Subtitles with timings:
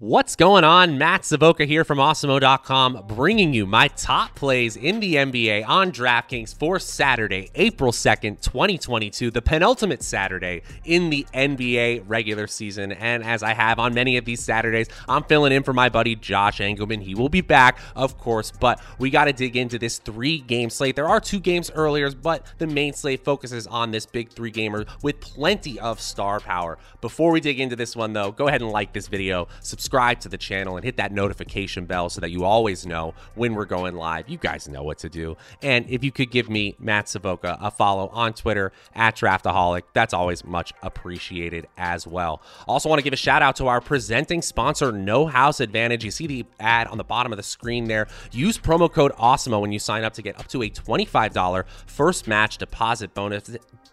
[0.00, 0.96] What's going on?
[0.96, 6.58] Matt Savoca here from Awesemo.com, bringing you my top plays in the NBA on DraftKings
[6.58, 12.92] for Saturday, April 2nd, 2022, the penultimate Saturday in the NBA regular season.
[12.92, 16.16] And as I have on many of these Saturdays, I'm filling in for my buddy
[16.16, 17.02] Josh Engelman.
[17.02, 20.70] He will be back, of course, but we got to dig into this three game
[20.70, 20.96] slate.
[20.96, 24.86] There are two games earlier, but the main slate focuses on this big three gamer
[25.02, 26.78] with plenty of star power.
[27.02, 30.20] Before we dig into this one, though, go ahead and like this video, subscribe subscribe
[30.20, 33.64] to the channel and hit that notification bell so that you always know when we're
[33.64, 34.28] going live.
[34.28, 35.36] You guys know what to do.
[35.62, 40.14] And if you could give me, Matt Savoca, a follow on Twitter at Draftaholic, that's
[40.14, 42.40] always much appreciated as well.
[42.68, 46.04] Also, want to give a shout out to our presenting sponsor, No House Advantage.
[46.04, 48.06] You see the ad on the bottom of the screen there.
[48.30, 52.28] Use promo code AWESEMO when you sign up to get up to a $25 first
[52.28, 53.50] match deposit bonus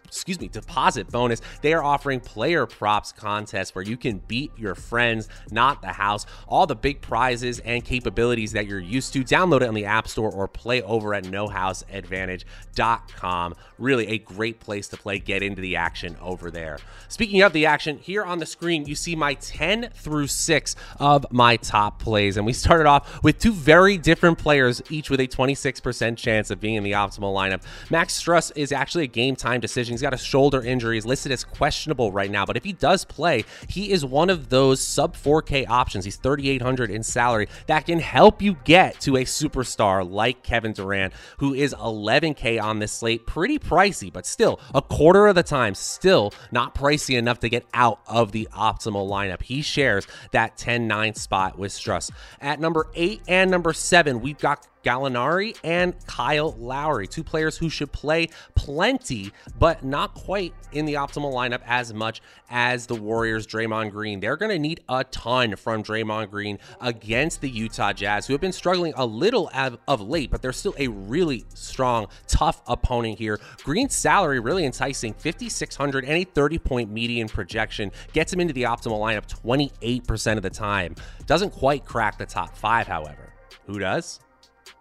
[0.08, 1.40] excuse me, deposit bonus.
[1.62, 6.26] They are offering player props contests where you can beat your friends, not the house.
[6.48, 9.22] All the big prizes and capabilities that you're used to.
[9.22, 13.54] Download it on the App Store or play over at nohouseadvantage.com.
[13.78, 15.18] Really a great place to play.
[15.18, 16.78] Get into the action over there.
[17.08, 21.26] Speaking of the action, here on the screen, you see my 10 through 6 of
[21.30, 22.36] my top plays.
[22.36, 26.60] And we started off with two very different players, each with a 26% chance of
[26.60, 27.62] being in the optimal lineup.
[27.90, 30.96] Max Strus is actually a game time decision He's got a shoulder injury.
[30.96, 34.48] He's listed as questionable right now, but if he does play, he is one of
[34.48, 36.04] those sub 4K options.
[36.04, 41.12] He's 3,800 in salary that can help you get to a superstar like Kevin Durant,
[41.38, 43.26] who is 11K on this slate.
[43.26, 47.66] Pretty pricey, but still a quarter of the time, still not pricey enough to get
[47.74, 49.42] out of the optimal lineup.
[49.42, 52.10] He shares that 10 9 spot with Strus.
[52.40, 57.68] At number eight and number seven, we've got Gallinari and Kyle Lowry, two players who
[57.68, 63.46] should play plenty, but not quite in the optimal lineup as much as the Warriors'
[63.46, 64.18] Draymond Green.
[64.18, 68.40] They're going to need a ton from Draymond Green against the Utah Jazz, who have
[68.40, 69.50] been struggling a little
[69.86, 73.38] of late, but they're still a really strong, tough opponent here.
[73.64, 78.62] Green's salary really enticing 5,600 and a 30 point median projection gets him into the
[78.62, 80.94] optimal lineup 28% of the time.
[81.26, 83.34] Doesn't quite crack the top five, however.
[83.66, 84.20] Who does?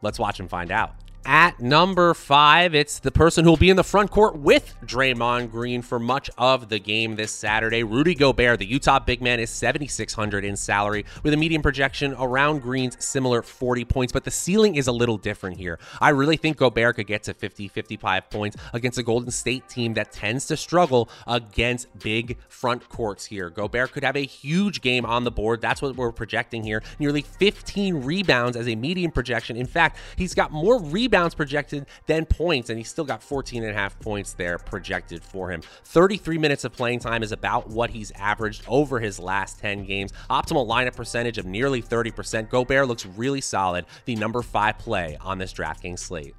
[0.02, 0.96] Let's watch and find out.
[1.30, 5.52] At number five, it's the person who will be in the front court with Draymond
[5.52, 7.84] Green for much of the game this Saturday.
[7.84, 12.62] Rudy Gobert, the Utah big man, is 7,600 in salary with a median projection around
[12.62, 15.80] Green's similar 40 points, but the ceiling is a little different here.
[16.00, 19.96] I really think Gobert could get to 50, 55 points against a Golden State team
[19.96, 23.50] that tends to struggle against big front courts here.
[23.50, 25.60] Gobert could have a huge game on the board.
[25.60, 26.82] That's what we're projecting here.
[27.00, 29.58] Nearly 15 rebounds as a median projection.
[29.58, 33.64] In fact, he's got more rebounds rebounds projected then points, and he's still got 14
[33.64, 35.62] and a half points there projected for him.
[35.84, 40.12] 33 minutes of playing time is about what he's averaged over his last 10 games.
[40.30, 42.50] Optimal lineup percentage of nearly 30%.
[42.50, 46.36] Gobert looks really solid, the number five play on this DraftKings slate.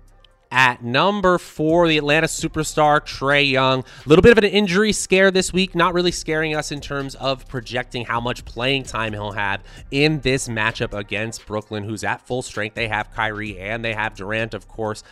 [0.50, 3.81] At number four, the Atlanta superstar Trae Young.
[3.81, 7.14] A little bit of an injury scare this week, not really scaring us in terms
[7.16, 12.26] of projecting how much playing time he'll have in this matchup against Brooklyn, who's at
[12.26, 12.75] full strength.
[12.75, 15.03] They have Kyrie and they have Durant, of course.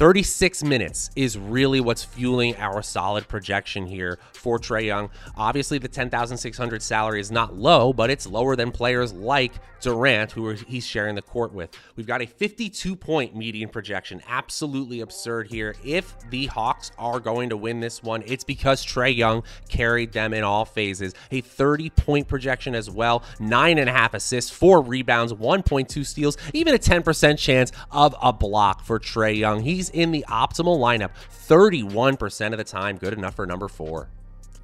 [0.00, 5.10] 36 minutes is really what's fueling our solid projection here for Trae Young.
[5.36, 10.50] Obviously, the 10,600 salary is not low, but it's lower than players like Durant, who
[10.50, 11.70] he's sharing the court with.
[11.96, 14.22] We've got a 52 point median projection.
[14.28, 15.74] Absolutely absurd here.
[15.84, 20.32] If the Hawks are going to win this one, it's because Trae Young carried them
[20.32, 21.14] in all phases.
[21.30, 26.36] A 30 point projection as well, nine and a half assists, four rebounds, 1.2 steals,
[26.54, 29.60] even a 10% chance of a block for Trae Young.
[29.60, 31.10] He's in the optimal lineup
[31.48, 32.96] 31% of the time.
[32.96, 34.08] Good enough for number four.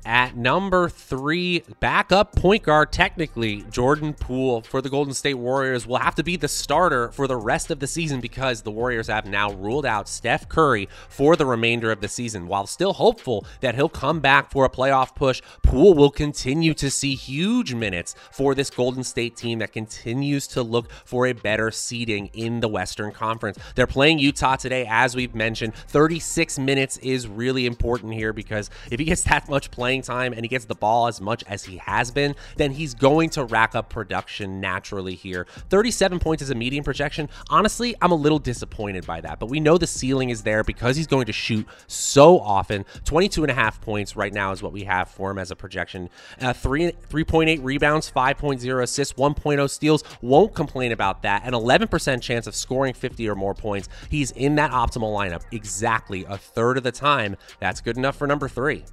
[0.07, 5.97] At number three, backup point guard, technically, Jordan Poole for the Golden State Warriors will
[5.97, 9.27] have to be the starter for the rest of the season because the Warriors have
[9.27, 12.47] now ruled out Steph Curry for the remainder of the season.
[12.47, 16.89] While still hopeful that he'll come back for a playoff push, Poole will continue to
[16.89, 21.73] see huge minutes for this Golden State team that continues to look for a better
[21.73, 23.59] seeding in the Western Conference.
[23.75, 25.75] They're playing Utah today, as we've mentioned.
[25.75, 30.33] 36 minutes is really important here because if he gets that much playing, playing time
[30.33, 33.45] and he gets the ball as much as he has been, then he's going to
[33.45, 35.47] rack up production naturally here.
[35.71, 37.29] 37 points is a median projection.
[37.49, 40.97] Honestly, I'm a little disappointed by that, but we know the ceiling is there because
[40.97, 42.85] he's going to shoot so often.
[43.05, 45.57] 22 and a half points right now is what we have for him as a
[45.57, 46.11] projection.
[46.41, 50.05] Uh, 3 3.8 rebounds, 5.0 assists, 1.0 steals.
[50.21, 51.45] Won't complain about that.
[51.45, 53.89] An 11% chance of scoring 50 or more points.
[54.11, 57.37] He's in that optimal lineup exactly a third of the time.
[57.61, 58.85] That's good enough for number three.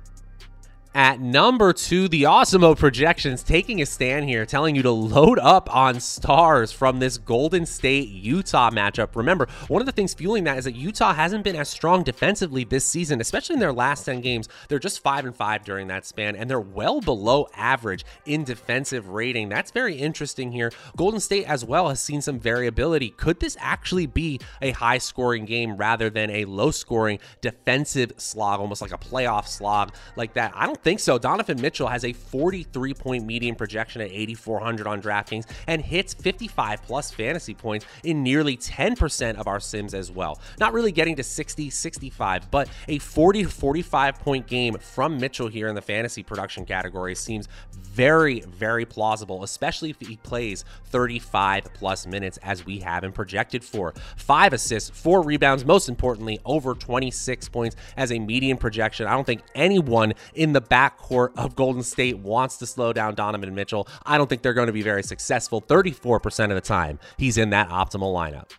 [0.95, 5.74] At number two, the Awesemo projections taking a stand here, telling you to load up
[5.75, 9.16] on stars from this Golden State Utah matchup.
[9.16, 12.63] Remember, one of the things fueling that is that Utah hasn't been as strong defensively
[12.63, 14.48] this season, especially in their last 10 games.
[14.68, 19.10] They're just 5 and 5 during that span, and they're well below average in defensive
[19.10, 19.50] rating.
[19.50, 20.72] That's very interesting here.
[20.95, 23.10] Golden State as well has seen some variability.
[23.10, 28.60] Could this actually be a high scoring game rather than a low scoring defensive slog,
[28.60, 30.51] almost like a playoff slog like that?
[30.56, 31.18] I don't think so.
[31.18, 36.83] Donovan Mitchell has a 43 point median projection at 8,400 on DraftKings and hits 55
[36.83, 40.39] plus fantasy points in nearly 10% of our sims as well.
[40.59, 45.68] Not really getting to 60, 65, but a 40 45 point game from Mitchell here
[45.68, 52.07] in the fantasy production category seems very, very plausible, especially if he plays 35 plus
[52.07, 53.94] minutes as we have him projected for.
[54.15, 59.06] Five assists, four rebounds, most importantly, over 26 points as a median projection.
[59.07, 63.53] I don't think anyone in the backcourt of Golden State wants to slow down Donovan
[63.53, 63.87] Mitchell.
[64.05, 66.99] I don't think they're going to be very successful 34% of the time.
[67.17, 68.49] He's in that optimal lineup.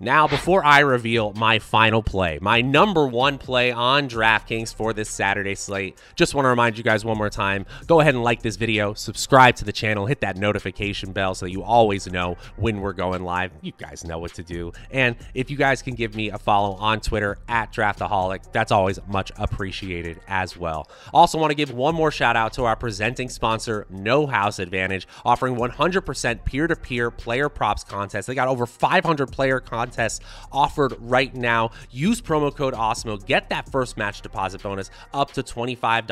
[0.00, 5.08] Now, before I reveal my final play, my number one play on DraftKings for this
[5.08, 8.42] Saturday slate, just want to remind you guys one more time go ahead and like
[8.42, 12.36] this video, subscribe to the channel, hit that notification bell so that you always know
[12.56, 13.52] when we're going live.
[13.62, 14.72] You guys know what to do.
[14.90, 18.98] And if you guys can give me a follow on Twitter at Draftaholic, that's always
[19.06, 20.90] much appreciated as well.
[21.12, 25.06] Also, want to give one more shout out to our presenting sponsor, No House Advantage,
[25.24, 28.26] offering 100% peer to peer player props contests.
[28.26, 30.20] They got over 500 player contests contests
[30.52, 31.70] offered right now.
[31.90, 33.24] Use promo code AWESEMO.
[33.26, 36.06] Get that first match deposit bonus up to $25.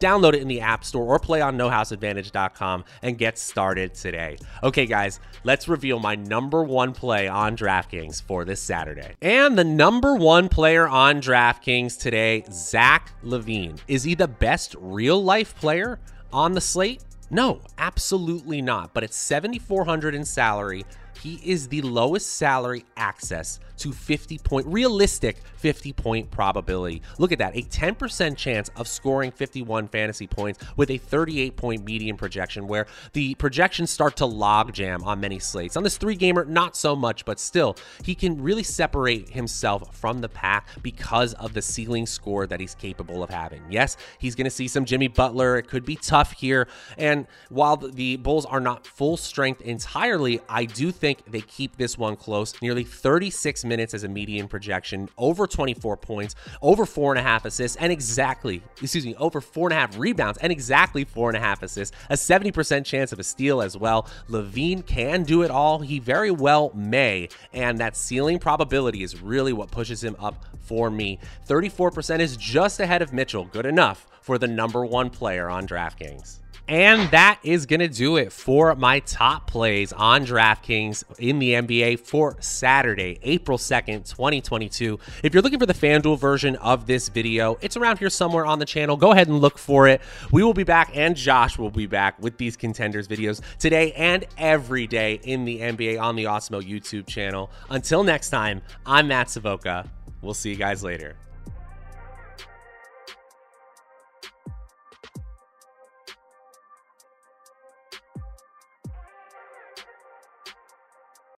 [0.00, 4.36] Download it in the App Store or play on nohouseadvantage.com and get started today.
[4.62, 9.14] Okay, guys, let's reveal my number one play on DraftKings for this Saturday.
[9.22, 13.78] And the number one player on DraftKings today, Zach LaVine.
[13.86, 15.98] Is he the best real life player
[16.32, 17.02] on the slate?
[17.30, 18.92] No, absolutely not.
[18.92, 20.84] But it's 7400 in salary,
[21.20, 27.02] he is the lowest salary access to 50 point, realistic 50 point probability.
[27.18, 31.84] Look at that, a 10% chance of scoring 51 fantasy points with a 38 point
[31.84, 35.76] median projection, where the projections start to logjam on many slates.
[35.76, 40.20] On this three gamer, not so much, but still, he can really separate himself from
[40.20, 43.62] the pack because of the ceiling score that he's capable of having.
[43.70, 45.56] Yes, he's going to see some Jimmy Butler.
[45.56, 46.68] It could be tough here.
[46.98, 51.96] And while the Bulls are not full strength entirely, I do think they keep this
[51.96, 52.60] one close.
[52.60, 57.44] Nearly 36 minutes as a median projection, over 24 points, over four and a half
[57.44, 61.36] assists, and exactly, excuse me, over four and a half rebounds, and exactly four and
[61.36, 61.96] a half assists.
[62.08, 64.08] A 70% chance of a steal as well.
[64.28, 65.80] LaVine can do it all.
[65.80, 70.90] He very well may, and that ceiling probability is really what pushes him up for
[70.90, 71.18] me.
[71.48, 73.44] 34% is just ahead of Mitchell.
[73.46, 76.38] Good enough for the number one player on DraftKings.
[76.70, 81.54] And that is going to do it for my top plays on DraftKings in the
[81.54, 84.96] NBA for Saturday, April 2nd, 2022.
[85.24, 88.60] If you're looking for the FanDuel version of this video, it's around here somewhere on
[88.60, 88.96] the channel.
[88.96, 90.00] Go ahead and look for it.
[90.30, 94.24] We will be back, and Josh will be back with these contenders videos today and
[94.38, 97.50] every day in the NBA on the Awesemo YouTube channel.
[97.68, 99.90] Until next time, I'm Matt Savoca.
[100.22, 101.16] We'll see you guys later.